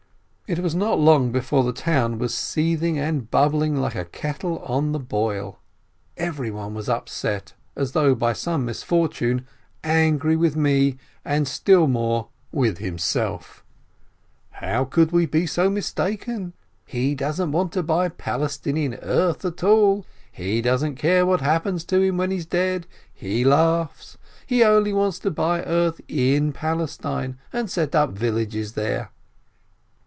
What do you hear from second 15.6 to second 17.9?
mistaken? He doesn't want to